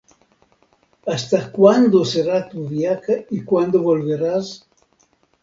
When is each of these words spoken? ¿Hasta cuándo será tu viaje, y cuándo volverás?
¿Hasta 1.05 1.51
cuándo 1.51 2.05
será 2.05 2.49
tu 2.49 2.67
viaje, 2.67 3.27
y 3.29 3.43
cuándo 3.43 3.83
volverás? 3.83 4.67